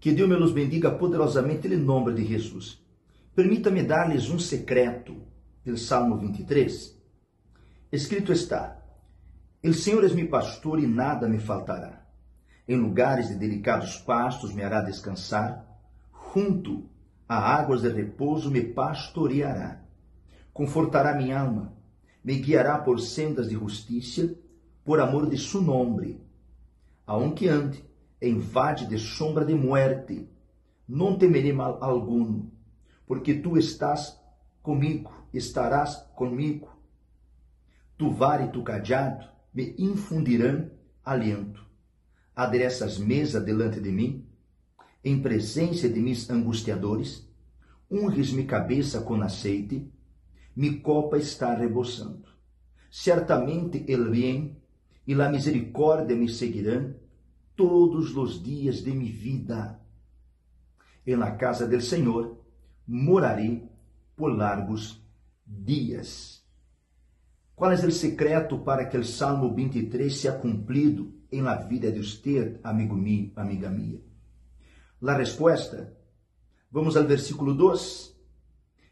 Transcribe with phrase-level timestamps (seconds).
[0.00, 2.82] Que Deus me los bendiga poderosamente em nome de Jesus.
[3.34, 5.14] Permita-me dar-lhes um secreto
[5.62, 6.98] do Salmo 23.
[7.92, 8.82] Escrito está:
[9.62, 12.06] El Senhor é meu pastor e nada me faltará.
[12.66, 15.66] Em lugares de delicados pastos me hará descansar,
[16.32, 16.88] junto
[17.28, 19.84] a águas de repouso me pastoreará.
[20.50, 21.74] Confortará minha alma,
[22.24, 24.34] me guiará por sendas de justiça,
[24.82, 26.22] por amor de su nome.
[27.06, 27.89] Aunque ande
[28.20, 30.28] em vade de sombra de muerte,
[30.86, 32.48] não temerei mal algum,
[33.06, 34.20] porque tu estás
[34.62, 36.68] comigo, estarás comigo.
[37.96, 40.70] Tu vara e tu cajado me infundirão
[41.04, 41.64] aliento.
[42.34, 44.26] Adereças mesa delante de mim,
[45.04, 47.28] em presença de mis angustiadores,
[47.90, 49.90] unges-me cabeça com aceite,
[50.54, 52.28] mi copa está rebosando.
[52.90, 54.56] Certamente el bien
[55.06, 56.94] e la misericórdia me seguirão
[57.60, 59.78] todos os dias de minha vida.
[61.06, 62.38] E na casa del Senhor
[62.86, 63.68] morarei
[64.16, 64.98] por largos
[65.46, 66.42] dias.
[67.54, 72.00] Qual é o secreto para que o Salmo 23 seja cumprido em la vida de
[72.00, 74.00] usted, amigo mío, amiga minha?
[74.98, 75.94] La resposta,
[76.70, 78.16] vamos ao versículo 2.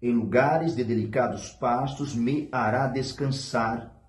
[0.00, 4.00] Em lugares de delicados pastos me hará descansar,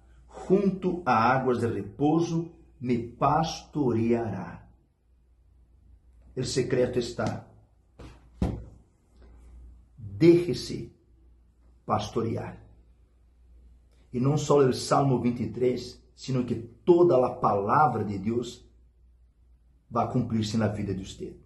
[0.47, 4.67] junto a águas de repouso me pastoreará.
[6.35, 7.47] O secreto está.
[9.97, 10.93] Deixe-se
[11.85, 12.61] pastorear.
[14.11, 18.67] E não só o Salmo 23, sino que toda a palavra de Deus
[19.89, 21.37] vai cumprir-se na vida de você.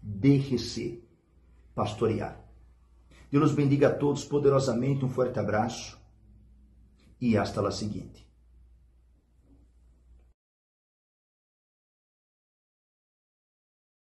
[0.00, 1.02] Deixe-se
[1.74, 2.40] pastorear.
[3.28, 5.04] Deus bendiga a todos poderosamente.
[5.04, 6.00] Um forte abraço
[7.20, 8.24] e hasta la seguinte.